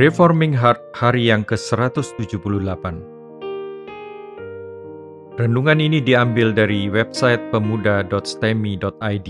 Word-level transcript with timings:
Reforming 0.00 0.56
Heart 0.56 0.96
hari 0.96 1.28
yang 1.28 1.44
ke-178 1.44 2.40
Renungan 5.36 5.76
ini 5.76 6.00
diambil 6.00 6.56
dari 6.56 6.88
website 6.88 7.52
pemuda.stemi.id 7.52 9.28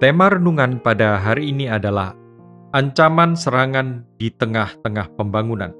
Tema 0.00 0.26
renungan 0.32 0.80
pada 0.80 1.20
hari 1.20 1.52
ini 1.52 1.68
adalah 1.68 2.16
Ancaman 2.72 3.36
serangan 3.36 4.08
di 4.16 4.32
tengah-tengah 4.32 5.12
pembangunan 5.12 5.76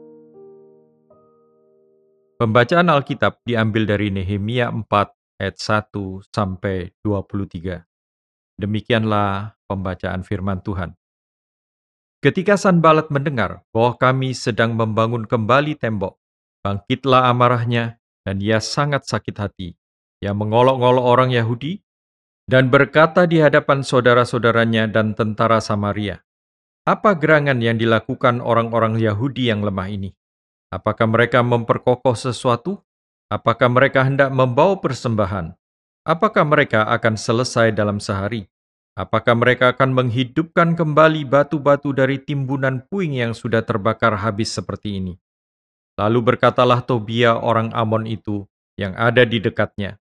Pembacaan 2.36 2.92
Alkitab 2.92 3.48
diambil 3.48 3.88
dari 3.88 4.12
Nehemia 4.12 4.68
4 4.68 5.40
ayat 5.40 5.56
1 5.56 5.88
sampai 6.36 6.92
23. 7.00 8.60
Demikianlah 8.60 9.56
pembacaan 9.64 10.20
firman 10.20 10.60
Tuhan. 10.60 11.00
Ketika 12.22 12.54
Sanbalat 12.54 13.10
mendengar 13.10 13.66
bahwa 13.74 13.98
kami 13.98 14.30
sedang 14.30 14.78
membangun 14.78 15.26
kembali 15.26 15.74
tembok, 15.74 16.22
bangkitlah 16.62 17.26
amarahnya 17.26 17.98
dan 18.22 18.38
ia 18.38 18.62
sangat 18.62 19.02
sakit 19.10 19.42
hati. 19.42 19.74
Ia 20.22 20.30
mengolok-olok 20.30 21.02
orang 21.02 21.34
Yahudi 21.34 21.82
dan 22.46 22.70
berkata 22.70 23.26
di 23.26 23.42
hadapan 23.42 23.82
saudara-saudaranya 23.82 24.86
dan 24.86 25.18
tentara 25.18 25.58
Samaria, 25.58 26.22
apa 26.86 27.18
gerangan 27.18 27.58
yang 27.58 27.74
dilakukan 27.74 28.38
orang-orang 28.38 29.02
Yahudi 29.02 29.50
yang 29.50 29.66
lemah 29.66 29.90
ini? 29.90 30.14
Apakah 30.70 31.10
mereka 31.10 31.42
memperkokoh 31.42 32.14
sesuatu? 32.14 32.86
Apakah 33.34 33.66
mereka 33.66 34.06
hendak 34.06 34.30
membawa 34.30 34.78
persembahan? 34.78 35.58
Apakah 36.06 36.46
mereka 36.46 36.86
akan 36.86 37.18
selesai 37.18 37.74
dalam 37.74 37.98
sehari? 37.98 38.51
Apakah 38.92 39.32
mereka 39.32 39.72
akan 39.72 39.96
menghidupkan 39.96 40.76
kembali 40.76 41.24
batu-batu 41.24 41.96
dari 41.96 42.20
timbunan 42.20 42.84
puing 42.92 43.16
yang 43.16 43.32
sudah 43.32 43.64
terbakar 43.64 44.20
habis 44.20 44.52
seperti 44.52 45.00
ini? 45.00 45.14
Lalu 45.96 46.36
berkatalah 46.36 46.84
Tobia 46.84 47.40
orang 47.40 47.72
Amon 47.72 48.04
itu 48.04 48.44
yang 48.76 48.92
ada 49.00 49.24
di 49.24 49.40
dekatnya. 49.40 49.96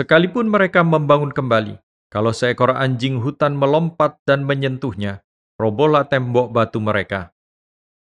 Sekalipun 0.00 0.48
mereka 0.48 0.80
membangun 0.80 1.36
kembali, 1.36 1.76
kalau 2.08 2.32
seekor 2.32 2.72
anjing 2.72 3.20
hutan 3.20 3.52
melompat 3.52 4.16
dan 4.24 4.48
menyentuhnya, 4.48 5.20
robohlah 5.60 6.08
tembok 6.08 6.48
batu 6.48 6.80
mereka. 6.80 7.36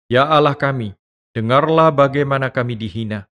Ya 0.09 0.25
Allah 0.25 0.58
kami, 0.58 0.97
dengarlah 1.38 1.94
bagaimana 1.94 2.50
kami 2.50 2.73
dihina. 2.73 3.30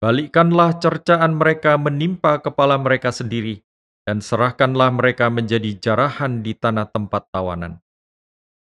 Balikkanlah 0.00 0.80
cercaan 0.80 1.36
mereka 1.36 1.76
menimpa 1.76 2.40
kepala 2.40 2.80
mereka 2.80 3.12
sendiri, 3.12 3.60
dan 4.02 4.18
serahkanlah 4.18 4.90
mereka 4.90 5.30
menjadi 5.30 5.78
jarahan 5.78 6.42
di 6.42 6.54
tanah 6.58 6.90
tempat 6.90 7.30
tawanan. 7.30 7.78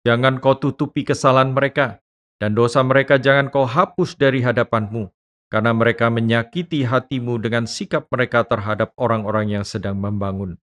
Jangan 0.03 0.37
kau 0.43 0.59
tutupi 0.59 1.07
kesalahan 1.07 1.55
mereka, 1.55 2.03
dan 2.37 2.53
dosa 2.53 2.83
mereka 2.83 3.15
jangan 3.17 3.47
kau 3.47 3.63
hapus 3.63 4.19
dari 4.19 4.43
hadapanmu, 4.43 5.09
karena 5.47 5.71
mereka 5.71 6.11
menyakiti 6.11 6.83
hatimu 6.83 7.39
dengan 7.39 7.63
sikap 7.63 8.11
mereka 8.11 8.43
terhadap 8.43 8.91
orang-orang 8.99 9.53
yang 9.59 9.65
sedang 9.65 9.95
membangun. 9.95 10.59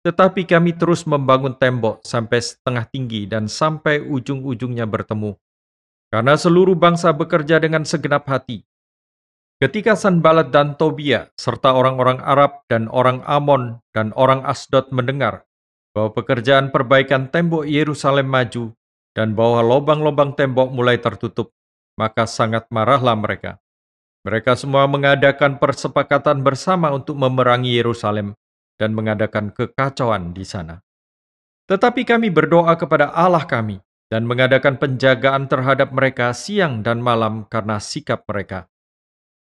Tetapi 0.00 0.48
kami 0.48 0.72
terus 0.80 1.04
membangun 1.04 1.52
tembok 1.52 2.00
sampai 2.00 2.40
setengah 2.40 2.88
tinggi 2.88 3.28
dan 3.28 3.52
sampai 3.52 4.00
ujung-ujungnya 4.00 4.88
bertemu. 4.88 5.36
Karena 6.08 6.34
seluruh 6.34 6.74
bangsa 6.74 7.12
bekerja 7.12 7.60
dengan 7.60 7.84
segenap 7.84 8.24
hati, 8.26 8.64
Ketika 9.60 9.92
Sanbalat 9.92 10.56
dan 10.56 10.72
Tobia, 10.80 11.28
serta 11.36 11.76
orang-orang 11.76 12.16
Arab 12.24 12.64
dan 12.72 12.88
orang 12.88 13.20
Amon 13.28 13.84
dan 13.92 14.08
orang 14.16 14.40
Asdod 14.48 14.88
mendengar 14.88 15.44
bahwa 15.92 16.16
pekerjaan 16.16 16.72
perbaikan 16.72 17.28
tembok 17.28 17.68
Yerusalem 17.68 18.24
maju 18.24 18.72
dan 19.12 19.36
bahwa 19.36 19.60
lubang-lubang 19.60 20.32
tembok 20.32 20.72
mulai 20.72 20.96
tertutup, 20.96 21.52
maka 22.00 22.24
sangat 22.24 22.72
marahlah 22.72 23.12
mereka. 23.12 23.60
Mereka 24.24 24.56
semua 24.56 24.88
mengadakan 24.88 25.60
persepakatan 25.60 26.40
bersama 26.40 26.88
untuk 26.96 27.20
memerangi 27.20 27.76
Yerusalem 27.76 28.32
dan 28.80 28.96
mengadakan 28.96 29.52
kekacauan 29.52 30.32
di 30.32 30.48
sana. 30.48 30.80
Tetapi 31.68 32.08
kami 32.08 32.32
berdoa 32.32 32.80
kepada 32.80 33.12
Allah 33.12 33.44
kami 33.44 33.76
dan 34.08 34.24
mengadakan 34.24 34.80
penjagaan 34.80 35.52
terhadap 35.52 35.92
mereka 35.92 36.32
siang 36.32 36.80
dan 36.80 37.04
malam 37.04 37.44
karena 37.44 37.76
sikap 37.76 38.24
mereka 38.24 38.69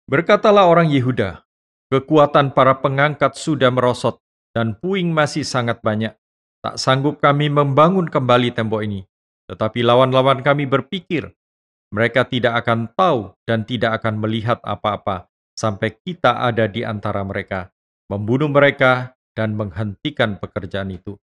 Berkatalah 0.10 0.66
orang 0.66 0.90
Yehuda, 0.90 1.46
kekuatan 1.94 2.58
para 2.58 2.82
pengangkat 2.82 3.38
sudah 3.38 3.70
merosot 3.70 4.18
dan 4.58 4.74
puing 4.74 5.14
masih 5.14 5.46
sangat 5.46 5.86
banyak. 5.86 6.18
Tak 6.66 6.82
sanggup 6.82 7.22
kami 7.22 7.54
membangun 7.54 8.10
kembali 8.10 8.50
tembok 8.50 8.90
ini. 8.90 9.06
Tetapi 9.46 9.86
lawan-lawan 9.86 10.42
kami 10.42 10.66
berpikir, 10.66 11.30
mereka 11.94 12.26
tidak 12.26 12.58
akan 12.66 12.90
tahu 12.98 13.38
dan 13.46 13.70
tidak 13.70 14.02
akan 14.02 14.18
melihat 14.18 14.58
apa-apa 14.66 15.30
sampai 15.54 15.94
kita 16.02 16.42
ada 16.42 16.66
di 16.66 16.82
antara 16.82 17.22
mereka, 17.22 17.70
membunuh 18.10 18.50
mereka 18.50 19.14
dan 19.38 19.54
menghentikan 19.54 20.42
pekerjaan 20.42 20.90
itu. 20.90 21.22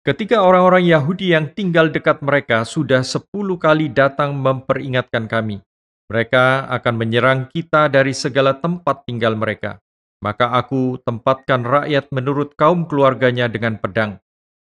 Ketika 0.00 0.40
orang-orang 0.40 0.88
Yahudi 0.88 1.36
yang 1.36 1.52
tinggal 1.52 1.92
dekat 1.92 2.24
mereka 2.24 2.64
sudah 2.64 3.04
sepuluh 3.04 3.60
kali 3.60 3.92
datang 3.92 4.32
memperingatkan 4.32 5.28
kami, 5.28 5.60
mereka 6.06 6.66
akan 6.70 6.94
menyerang 6.94 7.40
kita 7.50 7.90
dari 7.90 8.14
segala 8.14 8.54
tempat 8.58 9.06
tinggal 9.06 9.34
mereka. 9.34 9.82
Maka 10.22 10.54
aku 10.56 10.98
tempatkan 11.04 11.62
rakyat 11.62 12.08
menurut 12.10 12.56
kaum 12.56 12.88
keluarganya 12.88 13.52
dengan 13.52 13.76
pedang, 13.76 14.18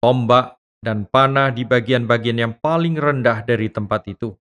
tombak, 0.03 0.59
dan 0.83 1.07
panah 1.07 1.49
di 1.49 1.63
bagian-bagian 1.63 2.37
yang 2.37 2.53
paling 2.59 2.99
rendah 2.99 3.41
dari 3.47 3.71
tempat 3.71 4.05
itu. 4.11 4.35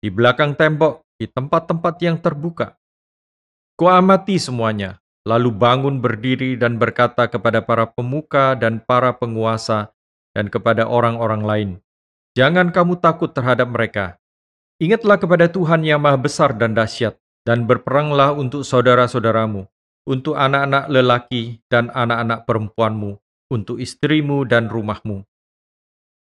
Di 0.00 0.08
belakang 0.08 0.56
tembok, 0.56 1.04
di 1.20 1.28
tempat-tempat 1.28 1.94
yang 2.02 2.16
terbuka. 2.18 2.74
Kuamati 3.76 4.40
semuanya, 4.40 4.98
lalu 5.28 5.52
bangun 5.52 6.00
berdiri 6.00 6.56
dan 6.56 6.80
berkata 6.80 7.28
kepada 7.28 7.60
para 7.60 7.84
pemuka 7.84 8.56
dan 8.56 8.80
para 8.80 9.12
penguasa 9.12 9.92
dan 10.32 10.48
kepada 10.48 10.88
orang-orang 10.88 11.42
lain, 11.44 11.70
Jangan 12.36 12.68
kamu 12.68 13.00
takut 13.00 13.32
terhadap 13.32 13.64
mereka, 13.72 14.20
Ingatlah 14.76 15.16
kepada 15.16 15.48
Tuhan 15.48 15.88
yang 15.88 16.04
maha 16.04 16.20
besar 16.20 16.52
dan 16.52 16.76
dahsyat, 16.76 17.16
dan 17.48 17.64
berperanglah 17.64 18.36
untuk 18.36 18.60
saudara-saudaramu, 18.60 19.64
untuk 20.04 20.36
anak-anak 20.36 20.92
lelaki 20.92 21.64
dan 21.72 21.88
anak-anak 21.96 22.44
perempuanmu, 22.44 23.16
untuk 23.48 23.80
istrimu 23.80 24.44
dan 24.44 24.68
rumahmu. 24.68 25.24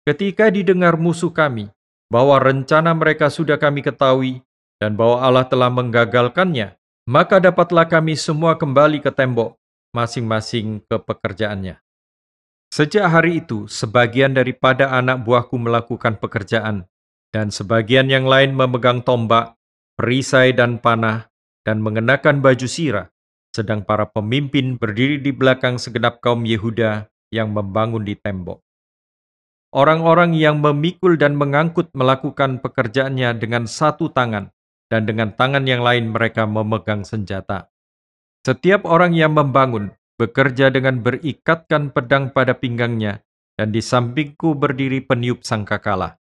Ketika 0.08 0.48
didengar 0.48 0.96
musuh 0.96 1.34
kami, 1.36 1.68
bahwa 2.08 2.40
rencana 2.40 2.96
mereka 2.96 3.28
sudah 3.28 3.60
kami 3.60 3.84
ketahui, 3.84 4.40
dan 4.80 4.96
bahwa 4.96 5.20
Allah 5.20 5.44
telah 5.44 5.68
menggagalkannya, 5.68 6.80
maka 7.04 7.44
dapatlah 7.44 7.84
kami 7.84 8.16
semua 8.16 8.56
kembali 8.56 9.04
ke 9.04 9.12
tembok, 9.12 9.60
masing-masing 9.92 10.80
ke 10.88 10.96
pekerjaannya. 10.96 11.84
Sejak 12.72 13.12
hari 13.12 13.44
itu, 13.44 13.68
sebagian 13.68 14.32
daripada 14.32 14.92
anak 14.96 15.24
buahku 15.28 15.60
melakukan 15.60 16.16
pekerjaan, 16.16 16.88
dan 17.32 17.52
sebagian 17.52 18.08
yang 18.08 18.26
lain 18.26 18.56
memegang 18.56 19.04
tombak, 19.04 19.56
perisai 20.00 20.56
dan 20.56 20.80
panah, 20.80 21.28
dan 21.68 21.84
mengenakan 21.84 22.40
baju 22.40 22.68
sirah, 22.68 23.12
sedang 23.52 23.84
para 23.84 24.08
pemimpin 24.08 24.80
berdiri 24.80 25.20
di 25.20 25.36
belakang 25.36 25.76
segenap 25.82 26.24
kaum 26.24 26.48
Yehuda 26.48 27.10
yang 27.34 27.52
membangun 27.52 28.08
di 28.08 28.16
tembok. 28.16 28.64
Orang-orang 29.76 30.32
yang 30.32 30.64
memikul 30.64 31.20
dan 31.20 31.36
mengangkut 31.36 31.92
melakukan 31.92 32.64
pekerjaannya 32.64 33.36
dengan 33.36 33.68
satu 33.68 34.08
tangan, 34.08 34.48
dan 34.88 35.04
dengan 35.04 35.36
tangan 35.36 35.68
yang 35.68 35.84
lain 35.84 36.16
mereka 36.16 36.48
memegang 36.48 37.04
senjata. 37.04 37.68
Setiap 38.48 38.88
orang 38.88 39.12
yang 39.12 39.36
membangun 39.36 39.92
bekerja 40.16 40.72
dengan 40.72 41.04
berikatkan 41.04 41.92
pedang 41.92 42.32
pada 42.32 42.56
pinggangnya, 42.56 43.22
dan 43.60 43.76
di 43.76 43.84
sampingku 43.84 44.56
berdiri 44.56 45.04
peniup 45.04 45.44
sangkakala. 45.44 46.16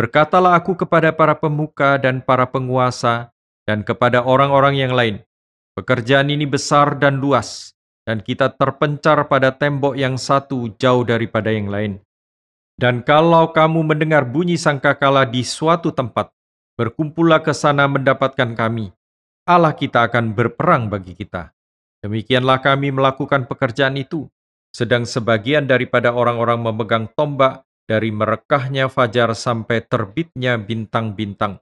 Berkatalah 0.00 0.56
aku 0.56 0.80
kepada 0.80 1.12
para 1.12 1.36
pemuka 1.36 2.00
dan 2.00 2.24
para 2.24 2.48
penguasa 2.48 3.36
dan 3.68 3.84
kepada 3.84 4.24
orang-orang 4.24 4.80
yang 4.80 4.96
lain, 4.96 5.20
pekerjaan 5.76 6.32
ini 6.32 6.48
besar 6.48 6.96
dan 6.96 7.20
luas, 7.20 7.76
dan 8.08 8.24
kita 8.24 8.48
terpencar 8.48 9.28
pada 9.28 9.52
tembok 9.52 9.92
yang 10.00 10.16
satu 10.16 10.72
jauh 10.80 11.04
daripada 11.04 11.52
yang 11.52 11.68
lain. 11.68 12.00
Dan 12.80 13.04
kalau 13.04 13.52
kamu 13.52 13.92
mendengar 13.92 14.24
bunyi 14.24 14.56
sangkakala 14.56 15.28
di 15.28 15.44
suatu 15.44 15.92
tempat, 15.92 16.32
berkumpullah 16.80 17.44
ke 17.44 17.52
sana 17.52 17.84
mendapatkan 17.84 18.56
kami. 18.56 18.96
Allah 19.44 19.76
kita 19.76 20.08
akan 20.08 20.32
berperang 20.32 20.88
bagi 20.88 21.12
kita. 21.12 21.52
Demikianlah 22.00 22.64
kami 22.64 22.88
melakukan 22.88 23.44
pekerjaan 23.44 24.00
itu, 24.00 24.24
sedang 24.72 25.04
sebagian 25.04 25.68
daripada 25.68 26.16
orang-orang 26.16 26.56
memegang 26.56 27.04
tombak 27.12 27.68
dari 27.90 28.14
merekahnya 28.14 28.86
fajar 28.86 29.34
sampai 29.34 29.82
terbitnya 29.82 30.54
bintang-bintang. 30.54 31.58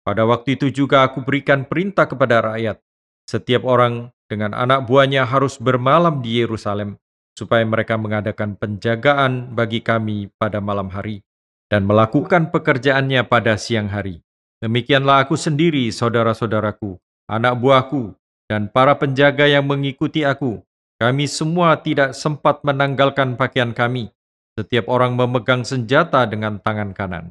Pada 0.00 0.24
waktu 0.24 0.56
itu 0.56 0.72
juga 0.72 1.04
aku 1.04 1.20
berikan 1.20 1.68
perintah 1.68 2.08
kepada 2.08 2.40
rakyat, 2.40 2.80
setiap 3.28 3.68
orang 3.68 4.08
dengan 4.24 4.56
anak 4.56 4.88
buahnya 4.88 5.28
harus 5.28 5.60
bermalam 5.60 6.24
di 6.24 6.40
Yerusalem, 6.40 6.96
supaya 7.36 7.60
mereka 7.68 8.00
mengadakan 8.00 8.56
penjagaan 8.56 9.52
bagi 9.52 9.84
kami 9.84 10.32
pada 10.40 10.64
malam 10.64 10.88
hari 10.88 11.20
dan 11.68 11.84
melakukan 11.84 12.48
pekerjaannya 12.48 13.28
pada 13.28 13.60
siang 13.60 13.92
hari. 13.92 14.24
Demikianlah 14.64 15.28
aku 15.28 15.36
sendiri, 15.36 15.92
saudara-saudaraku, 15.92 16.96
anak 17.28 17.60
buahku, 17.60 18.16
dan 18.48 18.72
para 18.72 18.96
penjaga 18.96 19.44
yang 19.44 19.68
mengikuti 19.68 20.24
aku. 20.24 20.64
Kami 20.98 21.30
semua 21.30 21.78
tidak 21.78 22.16
sempat 22.16 22.64
menanggalkan 22.66 23.36
pakaian 23.38 23.70
kami. 23.70 24.10
Setiap 24.58 24.90
orang 24.90 25.14
memegang 25.14 25.62
senjata 25.62 26.26
dengan 26.26 26.58
tangan 26.58 26.90
kanan. 26.90 27.30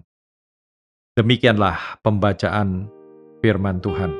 Demikianlah 1.19 1.99
pembacaan 1.99 2.87
firman 3.43 3.83
Tuhan. 3.83 4.15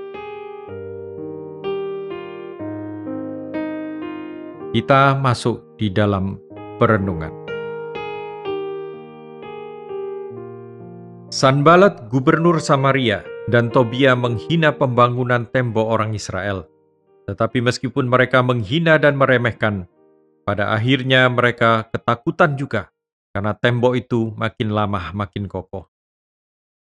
Kita 4.75 5.15
masuk 5.15 5.79
di 5.79 5.87
dalam 5.87 6.35
perenungan. 6.83 7.31
Sanbalat 11.31 12.11
gubernur 12.11 12.59
Samaria 12.59 13.23
dan 13.47 13.71
Tobia 13.71 14.19
menghina 14.19 14.75
pembangunan 14.75 15.47
tembok 15.47 15.95
orang 15.95 16.11
Israel. 16.11 16.67
Tetapi 17.23 17.63
meskipun 17.63 18.03
mereka 18.03 18.43
menghina 18.43 18.99
dan 18.99 19.15
meremehkan, 19.15 19.87
pada 20.43 20.75
akhirnya 20.75 21.31
mereka 21.31 21.87
ketakutan 21.87 22.59
juga 22.59 22.91
karena 23.37 23.53
tembok 23.53 23.93
itu 23.93 24.33
makin 24.33 24.73
lama 24.73 25.13
makin 25.13 25.45
kokoh. 25.45 25.85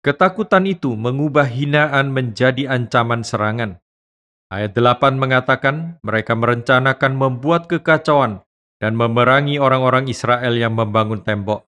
Ketakutan 0.06 0.70
itu 0.70 0.94
mengubah 0.94 1.50
hinaan 1.50 2.14
menjadi 2.14 2.70
ancaman 2.70 3.26
serangan. 3.26 3.82
Ayat 4.54 4.78
8 4.78 5.18
mengatakan 5.18 5.98
mereka 6.06 6.38
merencanakan 6.38 7.18
membuat 7.18 7.66
kekacauan 7.66 8.46
dan 8.78 8.94
memerangi 8.94 9.58
orang-orang 9.58 10.06
Israel 10.06 10.54
yang 10.54 10.78
membangun 10.78 11.26
tembok. 11.26 11.66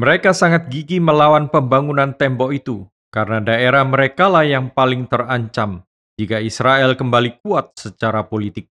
Mereka 0.00 0.32
sangat 0.32 0.72
gigih 0.72 1.04
melawan 1.04 1.52
pembangunan 1.52 2.16
tembok 2.16 2.56
itu 2.56 2.88
karena 3.12 3.44
daerah 3.44 3.84
mereka 3.84 4.32
lah 4.32 4.48
yang 4.48 4.72
paling 4.72 5.04
terancam 5.04 5.84
jika 6.16 6.40
Israel 6.40 6.96
kembali 6.96 7.44
kuat 7.44 7.76
secara 7.76 8.24
politik. 8.24 8.71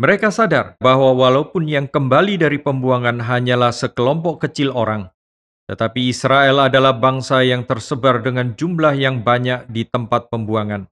Mereka 0.00 0.32
sadar 0.32 0.80
bahwa 0.80 1.12
walaupun 1.12 1.68
yang 1.68 1.84
kembali 1.84 2.40
dari 2.40 2.56
pembuangan 2.56 3.20
hanyalah 3.20 3.74
sekelompok 3.74 4.48
kecil 4.48 4.72
orang, 4.72 5.12
tetapi 5.68 6.08
Israel 6.08 6.64
adalah 6.64 6.96
bangsa 6.96 7.44
yang 7.44 7.64
tersebar 7.68 8.24
dengan 8.24 8.56
jumlah 8.56 8.96
yang 8.96 9.20
banyak 9.20 9.68
di 9.68 9.84
tempat 9.88 10.32
pembuangan. 10.32 10.88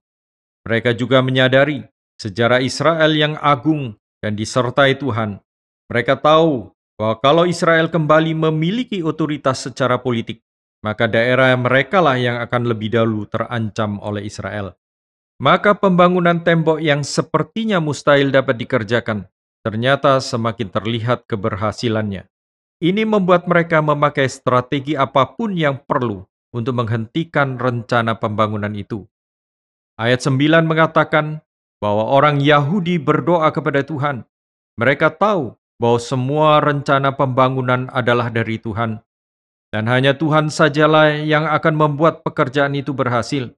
Mereka 0.65 0.93
juga 0.93 1.25
menyadari 1.25 1.81
sejarah 2.21 2.61
Israel 2.61 3.13
yang 3.17 3.33
agung 3.41 3.97
dan 4.21 4.37
disertai 4.37 4.97
Tuhan. 4.97 5.41
Mereka 5.89 6.21
tahu 6.21 6.69
bahwa 6.97 7.15
kalau 7.17 7.43
Israel 7.49 7.89
kembali 7.89 8.37
memiliki 8.37 9.01
otoritas 9.01 9.65
secara 9.65 9.97
politik, 9.97 10.45
maka 10.85 11.09
daerah 11.09 11.53
mereka 11.57 12.01
lah 12.01 12.17
yang 12.17 12.37
akan 12.41 12.69
lebih 12.69 12.93
dahulu 12.93 13.25
terancam 13.25 13.97
oleh 14.01 14.25
Israel. 14.25 14.77
Maka 15.41 15.73
pembangunan 15.73 16.37
tembok 16.45 16.77
yang 16.77 17.01
sepertinya 17.01 17.81
mustahil 17.81 18.29
dapat 18.29 18.61
dikerjakan, 18.61 19.25
ternyata 19.65 20.21
semakin 20.21 20.69
terlihat 20.69 21.25
keberhasilannya. 21.25 22.29
Ini 22.77 23.09
membuat 23.09 23.49
mereka 23.49 23.81
memakai 23.81 24.29
strategi 24.29 24.93
apa 24.93 25.33
pun 25.33 25.57
yang 25.57 25.81
perlu 25.81 26.21
untuk 26.53 26.77
menghentikan 26.77 27.57
rencana 27.57 28.21
pembangunan 28.21 28.69
itu. 28.77 29.09
Ayat 29.97 30.21
9 30.21 30.61
mengatakan 30.61 31.41
bahwa 31.81 32.05
orang 32.05 32.37
Yahudi 32.37 33.01
berdoa 33.01 33.49
kepada 33.49 33.81
Tuhan. 33.81 34.29
Mereka 34.77 35.17
tahu 35.17 35.57
bahwa 35.81 35.97
semua 35.97 36.61
rencana 36.61 37.17
pembangunan 37.17 37.89
adalah 37.89 38.29
dari 38.29 38.61
Tuhan, 38.61 39.01
dan 39.73 39.89
hanya 39.89 40.13
Tuhan 40.13 40.53
sajalah 40.53 41.17
yang 41.17 41.49
akan 41.49 41.73
membuat 41.73 42.21
pekerjaan 42.21 42.77
itu 42.77 42.93
berhasil. 42.93 43.57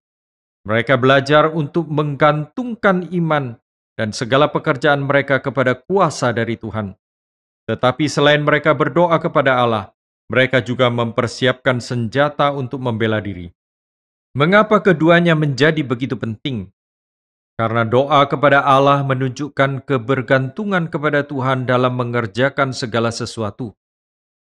Mereka 0.64 0.96
belajar 0.96 1.52
untuk 1.52 1.92
menggantungkan 1.92 3.12
iman 3.12 3.60
dan 4.00 4.16
segala 4.16 4.48
pekerjaan 4.48 5.04
mereka 5.04 5.44
kepada 5.44 5.76
kuasa 5.76 6.32
dari 6.32 6.56
Tuhan. 6.56 6.96
Tetapi 7.68 8.08
selain 8.08 8.40
mereka 8.40 8.72
berdoa 8.72 9.20
kepada 9.20 9.60
Allah, 9.60 9.92
mereka 10.32 10.64
juga 10.64 10.88
mempersiapkan 10.88 11.84
senjata 11.84 12.56
untuk 12.56 12.80
membela 12.80 13.20
diri. 13.20 13.52
Mengapa 14.34 14.80
keduanya 14.80 15.36
menjadi 15.36 15.84
begitu 15.84 16.16
penting? 16.16 16.72
Karena 17.54 17.86
doa 17.86 18.26
kepada 18.26 18.66
Allah 18.66 19.06
menunjukkan 19.06 19.86
kebergantungan 19.86 20.90
kepada 20.90 21.22
Tuhan 21.22 21.70
dalam 21.70 21.94
mengerjakan 21.94 22.74
segala 22.74 23.14
sesuatu, 23.14 23.78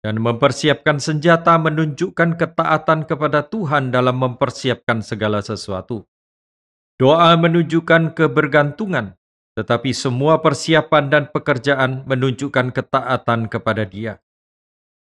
dan 0.01 0.17
mempersiapkan 0.17 0.97
senjata 0.97 1.61
menunjukkan 1.61 2.41
ketaatan 2.41 3.05
kepada 3.05 3.45
Tuhan 3.45 3.93
dalam 3.93 4.17
mempersiapkan 4.17 5.05
segala 5.05 5.45
sesuatu. 5.45 6.09
Doa 7.03 7.35
menunjukkan 7.35 8.15
kebergantungan, 8.15 9.19
tetapi 9.59 9.91
semua 9.91 10.39
persiapan 10.39 11.11
dan 11.11 11.23
pekerjaan 11.35 12.07
menunjukkan 12.07 12.71
ketaatan 12.71 13.51
kepada 13.51 13.83
Dia. 13.83 14.23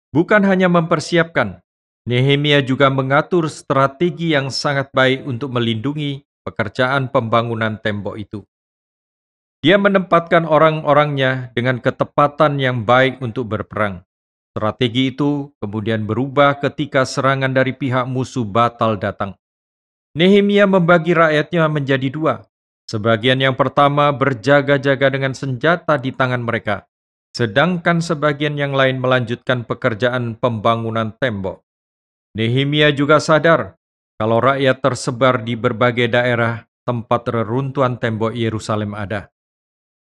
Bukan 0.08 0.48
hanya 0.48 0.72
mempersiapkan, 0.72 1.60
Nehemia 2.08 2.64
juga 2.64 2.88
mengatur 2.88 3.52
strategi 3.52 4.32
yang 4.32 4.48
sangat 4.48 4.96
baik 4.96 5.28
untuk 5.28 5.52
melindungi 5.52 6.24
pekerjaan 6.40 7.12
pembangunan 7.12 7.76
tembok 7.76 8.16
itu. 8.16 8.40
Dia 9.60 9.76
menempatkan 9.76 10.48
orang-orangnya 10.48 11.52
dengan 11.52 11.84
ketepatan 11.84 12.64
yang 12.64 12.88
baik 12.88 13.20
untuk 13.20 13.44
berperang. 13.52 14.08
Strategi 14.56 15.12
itu 15.12 15.52
kemudian 15.60 16.08
berubah 16.08 16.64
ketika 16.64 17.04
serangan 17.04 17.52
dari 17.52 17.76
pihak 17.76 18.08
musuh 18.08 18.48
batal 18.48 18.96
datang. 18.96 19.36
Nehemia 20.14 20.70
membagi 20.70 21.10
rakyatnya 21.10 21.66
menjadi 21.66 22.06
dua. 22.06 22.46
Sebagian 22.86 23.42
yang 23.42 23.58
pertama 23.58 24.14
berjaga-jaga 24.14 25.10
dengan 25.10 25.34
senjata 25.34 25.98
di 25.98 26.14
tangan 26.14 26.46
mereka, 26.46 26.86
sedangkan 27.34 27.98
sebagian 27.98 28.54
yang 28.54 28.78
lain 28.78 29.02
melanjutkan 29.02 29.66
pekerjaan 29.66 30.38
pembangunan 30.38 31.10
tembok. 31.18 31.66
Nehemia 32.38 32.94
juga 32.94 33.18
sadar 33.18 33.74
kalau 34.14 34.38
rakyat 34.38 34.78
tersebar 34.78 35.42
di 35.42 35.58
berbagai 35.58 36.06
daerah 36.06 36.62
tempat 36.86 37.26
reruntuhan 37.34 37.98
tembok 37.98 38.38
Yerusalem 38.38 38.94
ada. 38.94 39.34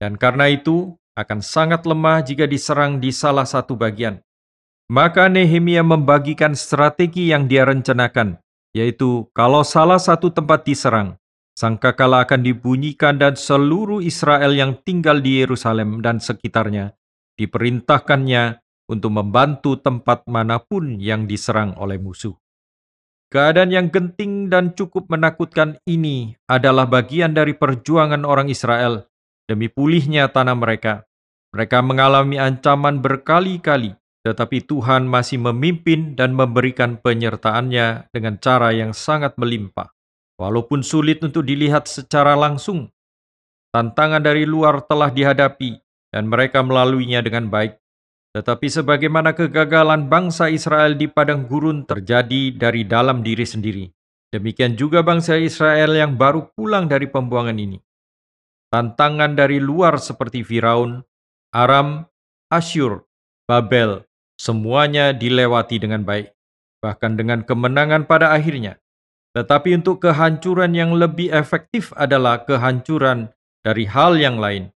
Dan 0.01 0.17
karena 0.17 0.49
itu 0.49 0.97
akan 1.13 1.43
sangat 1.45 1.85
lemah 1.85 2.25
jika 2.25 2.49
diserang 2.49 2.97
di 2.97 3.13
salah 3.13 3.45
satu 3.45 3.77
bagian. 3.77 4.17
Maka 4.89 5.29
Nehemia 5.29 5.85
membagikan 5.85 6.57
strategi 6.57 7.29
yang 7.29 7.45
dia 7.45 7.61
rencanakan, 7.67 8.41
yaitu 8.75 9.27
kalau 9.33 9.65
salah 9.65 9.97
satu 9.97 10.29
tempat 10.29 10.65
diserang, 10.65 11.17
sangkakala 11.57 12.23
akan 12.23 12.45
dibunyikan 12.45 13.17
dan 13.17 13.35
seluruh 13.35 13.99
Israel 14.03 14.53
yang 14.53 14.77
tinggal 14.83 15.19
di 15.19 15.41
Yerusalem 15.41 15.99
dan 15.99 16.21
sekitarnya 16.21 16.93
diperintahkannya 17.39 18.59
untuk 18.91 19.15
membantu 19.15 19.79
tempat 19.79 20.27
mana 20.27 20.59
pun 20.59 20.99
yang 20.99 21.23
diserang 21.23 21.71
oleh 21.79 21.95
musuh. 21.95 22.35
Keadaan 23.29 23.69
yang 23.69 23.87
genting 23.93 24.49
dan 24.49 24.73
cukup 24.73 25.05
menakutkan 25.07 25.77
ini 25.85 26.33
adalah 26.49 26.89
bagian 26.89 27.31
dari 27.31 27.53
perjuangan 27.53 28.25
orang 28.25 28.49
Israel 28.49 29.05
demi 29.45 29.69
pulihnya 29.69 30.33
tanah 30.33 30.57
mereka. 30.57 31.05
Mereka 31.53 31.81
mengalami 31.81 32.37
ancaman 32.37 33.01
berkali-kali, 33.01 33.93
tetapi 34.23 34.67
Tuhan 34.67 35.07
masih 35.07 35.39
memimpin 35.39 36.19
dan 36.19 36.35
memberikan 36.35 36.99
penyertaannya 36.99 38.11
dengan 38.11 38.35
cara 38.43 38.75
yang 38.75 38.91
sangat 38.91 39.39
melimpah. 39.39 39.95
Walaupun 40.39 40.83
sulit 40.83 41.19
untuk 41.23 41.43
dilihat 41.43 41.87
secara 41.87 42.35
langsung, 42.35 42.91
tantangan 43.75 44.23
dari 44.23 44.47
luar 44.47 44.83
telah 44.87 45.11
dihadapi 45.11 45.79
dan 46.11 46.31
mereka 46.31 46.63
melaluinya 46.63 47.19
dengan 47.23 47.51
baik. 47.51 47.75
Tetapi 48.29 48.67
sebagaimana 48.69 49.33
kegagalan 49.33 50.07
bangsa 50.07 50.47
Israel 50.53 50.95
di 50.95 51.09
padang 51.09 51.49
gurun 51.49 51.83
terjadi 51.83 52.55
dari 52.55 52.85
dalam 52.85 53.25
diri 53.25 53.43
sendiri, 53.43 53.89
demikian 54.29 54.77
juga 54.77 55.01
bangsa 55.01 55.35
Israel 55.35 55.97
yang 55.97 56.15
baru 56.15 56.47
pulang 56.53 56.85
dari 56.85 57.09
pembuangan 57.09 57.57
ini. 57.57 57.79
Tantangan 58.69 59.33
dari 59.33 59.57
luar 59.57 59.97
seperti 59.97 60.45
Firaun, 60.45 61.01
Aram, 61.51 62.05
Asyur, 62.53 63.09
Babel, 63.49 64.05
semuanya 64.39 65.11
dilewati 65.11 65.83
dengan 65.83 66.07
baik, 66.07 66.31
bahkan 66.79 67.19
dengan 67.19 67.43
kemenangan 67.43 68.07
pada 68.07 68.31
akhirnya. 68.31 68.79
Tetapi 69.35 69.83
untuk 69.83 70.01
kehancuran 70.01 70.71
yang 70.73 70.95
lebih 70.95 71.29
efektif 71.29 71.91
adalah 71.99 72.47
kehancuran 72.47 73.29
dari 73.61 73.85
hal 73.85 74.15
yang 74.17 74.39
lain, 74.39 74.71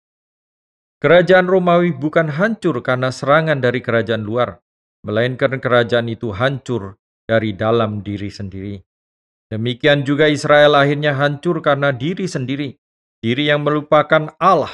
Kerajaan 1.01 1.49
Romawi 1.49 1.97
bukan 1.97 2.29
hancur 2.29 2.77
karena 2.85 3.09
serangan 3.09 3.57
dari 3.57 3.81
kerajaan 3.81 4.21
luar, 4.21 4.61
melainkan 5.01 5.57
kerajaan 5.57 6.05
itu 6.05 6.29
hancur 6.29 7.01
dari 7.25 7.57
dalam 7.57 8.05
diri 8.05 8.29
sendiri. 8.29 8.77
Demikian 9.49 10.05
juga 10.05 10.29
Israel 10.29 10.77
akhirnya 10.77 11.17
hancur 11.17 11.65
karena 11.65 11.89
diri 11.89 12.29
sendiri, 12.29 12.77
diri 13.17 13.49
yang 13.49 13.65
melupakan 13.65 14.29
Allah, 14.37 14.69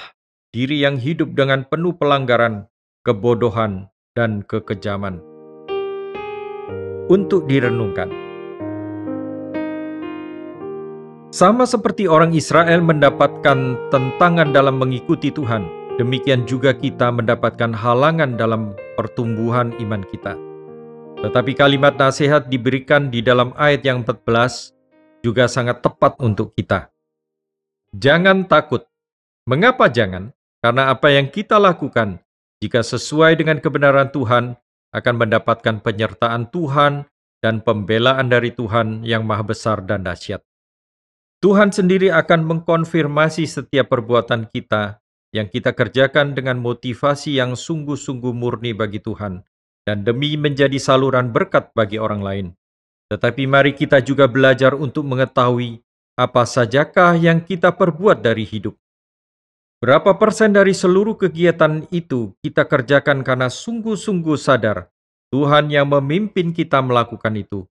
diri 0.51 0.83
yang 0.83 0.99
hidup 0.99 1.31
dengan 1.31 1.63
penuh 1.63 1.95
pelanggaran, 1.95 2.67
kebodohan, 3.07 3.87
dan 4.17 4.41
kekejaman. 4.49 5.21
Untuk 7.05 7.45
direnungkan. 7.45 8.09
Sama 11.29 11.69
seperti 11.69 12.09
orang 12.09 12.33
Israel 12.33 12.81
mendapatkan 12.81 13.77
tentangan 13.93 14.49
dalam 14.49 14.81
mengikuti 14.81 15.29
Tuhan, 15.29 15.69
demikian 16.01 16.49
juga 16.49 16.73
kita 16.73 17.13
mendapatkan 17.13 17.69
halangan 17.77 18.33
dalam 18.33 18.73
pertumbuhan 18.97 19.69
iman 19.77 20.01
kita. 20.09 20.33
Tetapi 21.21 21.53
kalimat 21.53 21.93
nasihat 21.93 22.49
diberikan 22.49 23.13
di 23.13 23.21
dalam 23.21 23.53
ayat 23.53 23.85
yang 23.85 24.01
14 24.01 24.73
juga 25.21 25.45
sangat 25.45 25.85
tepat 25.85 26.17
untuk 26.17 26.57
kita. 26.57 26.89
Jangan 27.93 28.49
takut. 28.49 28.89
Mengapa 29.45 29.93
jangan? 29.93 30.33
Karena 30.57 30.89
apa 30.89 31.07
yang 31.13 31.29
kita 31.29 31.61
lakukan, 31.61 32.17
jika 32.57 32.81
sesuai 32.81 33.37
dengan 33.37 33.61
kebenaran 33.61 34.09
Tuhan, 34.09 34.57
akan 34.95 35.15
mendapatkan 35.19 35.83
penyertaan 35.85 36.49
Tuhan 36.49 37.05
dan 37.37 37.61
pembelaan 37.61 38.33
dari 38.33 38.49
Tuhan 38.49 39.05
yang 39.05 39.29
Maha 39.29 39.45
Besar 39.45 39.85
dan 39.85 40.01
dahsyat. 40.01 40.41
Tuhan 41.37 41.69
sendiri 41.69 42.09
akan 42.09 42.49
mengkonfirmasi 42.49 43.45
setiap 43.45 43.93
perbuatan 43.93 44.49
kita 44.49 44.97
yang 45.29 45.45
kita 45.53 45.77
kerjakan 45.77 46.33
dengan 46.33 46.57
motivasi 46.57 47.37
yang 47.37 47.53
sungguh-sungguh 47.53 48.33
murni 48.33 48.73
bagi 48.73 48.97
Tuhan 48.97 49.45
dan 49.85 50.01
demi 50.01 50.33
menjadi 50.33 50.81
saluran 50.81 51.29
berkat 51.29 51.69
bagi 51.77 52.01
orang 52.01 52.25
lain. 52.25 52.47
Tetapi 53.13 53.45
mari 53.45 53.77
kita 53.77 54.01
juga 54.01 54.25
belajar 54.25 54.73
untuk 54.73 55.05
mengetahui 55.05 55.79
apa 56.17 56.41
sajakah 56.41 57.13
yang 57.13 57.45
kita 57.45 57.69
perbuat 57.69 58.25
dari 58.25 58.43
hidup. 58.43 58.73
Berapa 59.77 60.17
persen 60.17 60.57
dari 60.57 60.73
seluruh 60.73 61.21
kegiatan 61.21 61.85
itu 61.93 62.33
kita 62.41 62.65
kerjakan 62.65 63.21
karena 63.21 63.45
sungguh-sungguh 63.45 64.33
sadar 64.33 64.89
Tuhan 65.29 65.69
yang 65.69 65.93
memimpin 65.93 66.49
kita 66.49 66.81
melakukan 66.81 67.37
itu? 67.37 67.69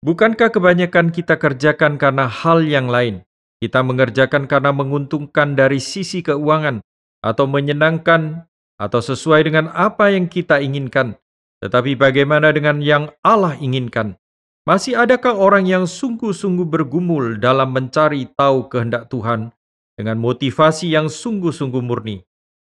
Bukankah 0.00 0.48
kebanyakan 0.48 1.12
kita 1.12 1.36
kerjakan 1.36 2.00
karena 2.00 2.32
hal 2.32 2.64
yang 2.64 2.88
lain? 2.88 3.28
Kita 3.60 3.84
mengerjakan 3.84 4.48
karena 4.48 4.72
menguntungkan 4.72 5.52
dari 5.52 5.84
sisi 5.84 6.24
keuangan, 6.24 6.80
atau 7.20 7.44
menyenangkan, 7.44 8.48
atau 8.80 9.00
sesuai 9.04 9.44
dengan 9.44 9.68
apa 9.76 10.16
yang 10.16 10.32
kita 10.32 10.64
inginkan. 10.64 11.16
Tetapi 11.60 11.92
bagaimana 11.92 12.56
dengan 12.56 12.80
yang 12.80 13.12
Allah 13.20 13.52
inginkan? 13.60 14.16
Masih 14.64 14.96
adakah 14.96 15.36
orang 15.36 15.68
yang 15.68 15.84
sungguh-sungguh 15.84 16.64
bergumul 16.72 17.36
dalam 17.36 17.76
mencari 17.76 18.32
tahu 18.32 18.72
kehendak 18.72 19.12
Tuhan 19.12 19.52
dengan 19.94 20.18
motivasi 20.18 20.90
yang 20.90 21.10
sungguh-sungguh 21.10 21.82
murni. 21.82 22.22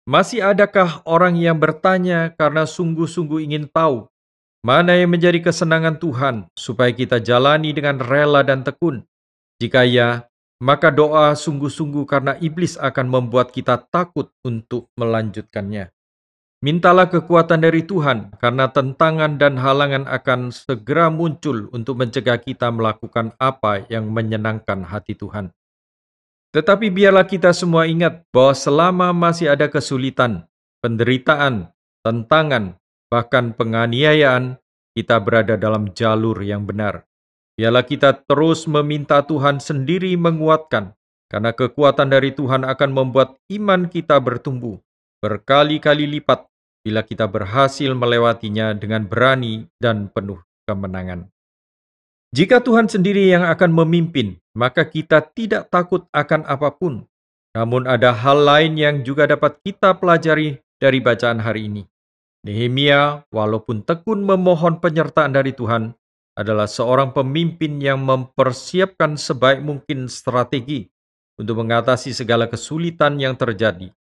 Masih 0.04 0.44
adakah 0.44 1.00
orang 1.08 1.38
yang 1.40 1.56
bertanya 1.56 2.34
karena 2.36 2.68
sungguh-sungguh 2.68 3.40
ingin 3.48 3.66
tahu 3.70 4.10
mana 4.64 4.96
yang 4.96 5.12
menjadi 5.12 5.44
kesenangan 5.44 6.00
Tuhan 6.00 6.48
supaya 6.56 6.88
kita 6.88 7.20
jalani 7.20 7.76
dengan 7.76 8.00
rela 8.00 8.40
dan 8.40 8.64
tekun? 8.64 9.04
Jika 9.60 9.84
ya, 9.84 10.24
maka 10.56 10.88
doa 10.88 11.36
sungguh-sungguh 11.36 12.08
karena 12.08 12.40
iblis 12.40 12.80
akan 12.80 13.12
membuat 13.12 13.52
kita 13.52 13.76
takut 13.92 14.32
untuk 14.40 14.88
melanjutkannya. 14.96 15.92
Mintalah 16.64 17.12
kekuatan 17.12 17.60
dari 17.60 17.84
Tuhan, 17.84 18.40
karena 18.40 18.72
tentangan 18.72 19.36
dan 19.36 19.60
halangan 19.60 20.08
akan 20.08 20.48
segera 20.48 21.12
muncul 21.12 21.68
untuk 21.76 22.00
mencegah 22.00 22.40
kita 22.40 22.72
melakukan 22.72 23.36
apa 23.36 23.84
yang 23.92 24.08
menyenangkan 24.08 24.80
hati 24.88 25.12
Tuhan. 25.12 25.52
Tetapi 26.54 26.86
biarlah 26.86 27.26
kita 27.26 27.50
semua 27.50 27.90
ingat 27.90 28.22
bahwa 28.30 28.54
selama 28.54 29.08
masih 29.10 29.50
ada 29.50 29.66
kesulitan, 29.66 30.46
penderitaan, 30.78 31.74
tentangan, 32.06 32.78
bahkan 33.10 33.50
penganiayaan, 33.50 34.62
kita 34.94 35.18
berada 35.18 35.58
dalam 35.58 35.90
jalur 35.90 36.38
yang 36.46 36.62
benar. 36.62 37.10
Biarlah 37.58 37.82
kita 37.82 38.14
terus 38.22 38.70
meminta 38.70 39.26
Tuhan 39.26 39.58
sendiri 39.58 40.14
menguatkan, 40.14 40.94
karena 41.26 41.50
kekuatan 41.50 42.06
dari 42.14 42.30
Tuhan 42.30 42.62
akan 42.62 42.90
membuat 42.94 43.34
iman 43.50 43.90
kita 43.90 44.22
bertumbuh 44.22 44.78
berkali-kali 45.18 46.06
lipat 46.06 46.46
bila 46.84 47.02
kita 47.02 47.24
berhasil 47.24 47.88
melewatinya 47.96 48.76
dengan 48.76 49.08
berani 49.08 49.66
dan 49.82 50.12
penuh 50.12 50.38
kemenangan. 50.68 51.33
Jika 52.34 52.58
Tuhan 52.58 52.90
sendiri 52.90 53.30
yang 53.30 53.46
akan 53.46 53.70
memimpin, 53.70 54.42
maka 54.58 54.82
kita 54.82 55.22
tidak 55.22 55.70
takut 55.70 56.02
akan 56.10 56.42
apa 56.50 56.74
pun. 56.74 57.06
Namun 57.54 57.86
ada 57.86 58.10
hal 58.10 58.42
lain 58.42 58.74
yang 58.74 58.96
juga 59.06 59.30
dapat 59.30 59.62
kita 59.62 59.94
pelajari 60.02 60.58
dari 60.82 60.98
bacaan 60.98 61.38
hari 61.38 61.70
ini. 61.70 61.86
Nehemia, 62.42 63.22
walaupun 63.30 63.86
tekun 63.86 64.26
memohon 64.26 64.82
penyertaan 64.82 65.30
dari 65.30 65.54
Tuhan, 65.54 65.94
adalah 66.34 66.66
seorang 66.66 67.14
pemimpin 67.14 67.78
yang 67.78 68.02
mempersiapkan 68.02 69.14
sebaik 69.14 69.62
mungkin 69.62 70.10
strategi 70.10 70.90
untuk 71.38 71.62
mengatasi 71.62 72.10
segala 72.10 72.50
kesulitan 72.50 73.14
yang 73.22 73.38
terjadi. 73.38 73.94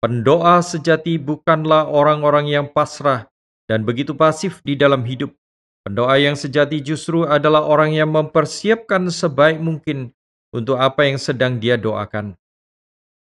Pendoa 0.00 0.64
sejati 0.64 1.20
bukanlah 1.20 1.84
orang-orang 1.92 2.48
yang 2.48 2.64
pasrah 2.64 3.28
dan 3.68 3.84
begitu 3.84 4.16
pasif 4.16 4.64
di 4.64 4.72
dalam 4.72 5.04
hidup, 5.04 5.36
Pendoa 5.84 6.16
yang 6.16 6.32
sejati 6.32 6.80
justru 6.80 7.28
adalah 7.28 7.60
orang 7.60 7.92
yang 7.92 8.08
mempersiapkan 8.08 9.12
sebaik 9.12 9.60
mungkin 9.60 10.16
untuk 10.48 10.80
apa 10.80 11.04
yang 11.04 11.20
sedang 11.20 11.60
dia 11.60 11.76
doakan. 11.76 12.40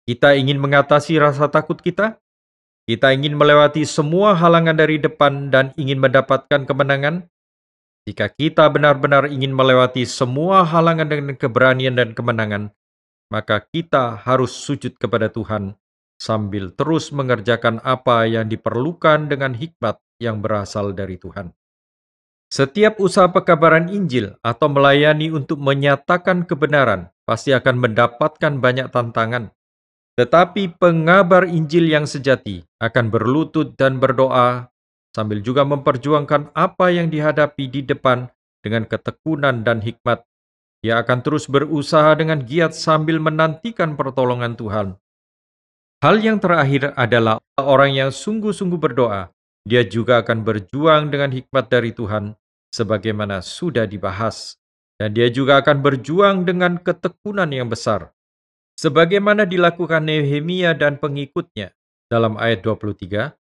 Kita 0.07 0.39
ingin 0.39 0.63
mengatasi 0.63 1.19
rasa 1.19 1.51
takut 1.51 1.83
kita, 1.83 2.23
kita 2.87 3.11
ingin 3.11 3.35
melewati 3.35 3.83
semua 3.83 4.39
halangan 4.39 4.79
dari 4.79 5.03
depan 5.03 5.51
dan 5.51 5.75
ingin 5.75 5.99
mendapatkan 5.99 6.63
kemenangan. 6.63 7.27
Jika 8.07 8.31
kita 8.31 8.71
benar-benar 8.71 9.27
ingin 9.27 9.51
melewati 9.51 10.07
semua 10.07 10.63
halangan 10.63 11.11
dengan 11.11 11.35
keberanian 11.35 11.99
dan 11.99 12.15
kemenangan, 12.15 12.71
maka 13.27 13.59
kita 13.59 14.15
harus 14.23 14.55
sujud 14.55 14.99
kepada 15.03 15.27
Tuhan 15.27 15.75
sambil 16.19 16.71
terus 16.71 17.11
mengerjakan 17.11 17.83
apa 17.83 18.31
yang 18.31 18.47
diperlukan 18.47 19.27
dengan 19.27 19.51
hikmat 19.51 19.99
yang 20.23 20.39
berasal 20.39 20.95
dari 20.95 21.19
Tuhan. 21.19 21.51
Setiap 22.53 23.01
usaha 23.01 23.33
pekabaran 23.33 23.89
Injil 23.89 24.37
atau 24.45 24.69
melayani 24.69 25.33
untuk 25.33 25.57
menyatakan 25.57 26.45
kebenaran 26.45 27.09
pasti 27.25 27.57
akan 27.57 27.81
mendapatkan 27.81 28.61
banyak 28.61 28.93
tantangan. 28.93 29.57
Tetapi 30.21 30.77
pengabar 30.77 31.49
Injil 31.49 31.89
yang 31.89 32.05
sejati 32.05 32.61
akan 32.77 33.09
berlutut 33.09 33.73
dan 33.81 33.97
berdoa 33.97 34.69
sambil 35.17 35.41
juga 35.41 35.65
memperjuangkan 35.65 36.53
apa 36.53 36.93
yang 36.93 37.09
dihadapi 37.09 37.73
di 37.73 37.89
depan 37.89 38.29
dengan 38.61 38.85
ketekunan 38.85 39.65
dan 39.65 39.81
hikmat. 39.81 40.21
Ia 40.85 41.01
akan 41.01 41.25
terus 41.25 41.49
berusaha 41.49 42.13
dengan 42.21 42.45
giat 42.45 42.77
sambil 42.77 43.17
menantikan 43.17 43.97
pertolongan 43.97 44.61
Tuhan. 44.61 45.01
Hal 46.05 46.21
yang 46.21 46.37
terakhir 46.37 46.93
adalah 47.01 47.41
orang 47.57 47.97
yang 47.97 48.13
sungguh-sungguh 48.13 48.77
berdoa. 48.77 49.33
Dia 49.65 49.89
juga 49.89 50.21
akan 50.21 50.45
berjuang 50.45 51.09
dengan 51.09 51.33
hikmat 51.33 51.73
dari 51.73 51.97
Tuhan 51.97 52.42
sebagaimana 52.73 53.45
sudah 53.45 53.85
dibahas, 53.85 54.57
dan 54.97 55.13
dia 55.13 55.29
juga 55.29 55.61
akan 55.61 55.85
berjuang 55.85 56.49
dengan 56.49 56.81
ketekunan 56.81 57.53
yang 57.53 57.69
besar, 57.69 58.11
sebagaimana 58.81 59.45
dilakukan 59.45 60.09
Nehemia 60.09 60.73
dan 60.73 60.97
pengikutnya 60.97 61.77
dalam 62.09 62.41
ayat 62.41 62.65
23. 62.65 63.37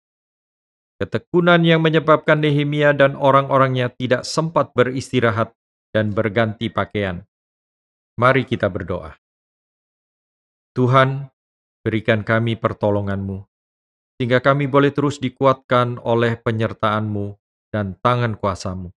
Ketekunan 0.99 1.63
yang 1.63 1.79
menyebabkan 1.79 2.43
Nehemia 2.43 2.91
dan 2.91 3.15
orang-orangnya 3.15 3.87
tidak 3.95 4.27
sempat 4.27 4.75
beristirahat 4.75 5.55
dan 5.95 6.11
berganti 6.11 6.67
pakaian. 6.67 7.23
Mari 8.19 8.43
kita 8.43 8.67
berdoa. 8.67 9.15
Tuhan, 10.75 11.31
berikan 11.87 12.27
kami 12.27 12.59
pertolonganmu, 12.59 13.47
sehingga 14.19 14.43
kami 14.43 14.67
boleh 14.67 14.91
terus 14.91 15.23
dikuatkan 15.23 16.03
oleh 16.03 16.35
penyertaan-Mu 16.35 17.39
dan 17.71 17.95
tangan 18.03 18.35
kuasamu. 18.35 18.91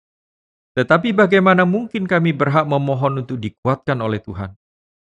Tetapi 0.78 1.10
bagaimana 1.10 1.66
mungkin 1.66 2.06
kami 2.06 2.30
berhak 2.30 2.62
memohon 2.64 3.26
untuk 3.26 3.42
dikuatkan 3.42 3.98
oleh 3.98 4.22
Tuhan, 4.22 4.54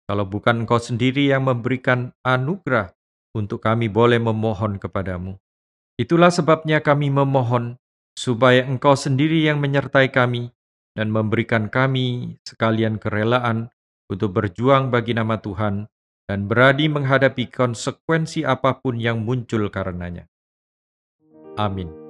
kalau 0.06 0.23
bukan 0.23 0.62
Engkau 0.62 0.78
sendiri 0.78 1.26
yang 1.26 1.42
memberikan 1.50 2.14
anugerah 2.23 2.94
untuk 3.35 3.66
kami 3.66 3.90
boleh 3.90 4.23
memohon 4.23 4.78
kepadamu. 4.78 5.35
Itulah 5.99 6.30
sebabnya 6.30 6.78
kami 6.78 7.11
memohon 7.11 7.76
supaya 8.14 8.62
Engkau 8.62 8.94
sendiri 8.94 9.42
yang 9.42 9.58
menyertai 9.58 10.14
kami 10.14 10.54
dan 10.94 11.11
memberikan 11.11 11.66
kami 11.66 12.38
sekalian 12.46 13.02
kerelaan 13.02 13.68
untuk 14.06 14.38
berjuang 14.38 14.94
bagi 14.94 15.12
nama 15.12 15.42
Tuhan 15.42 15.90
dan 16.30 16.46
berani 16.46 16.87
menghadapi 16.87 17.50
konsekuensi 17.50 18.46
apa 18.46 18.78
pun 18.78 19.02
yang 19.02 19.23
muncul 19.26 19.66
karenanya. 19.68 20.30
Amin. 21.58 22.05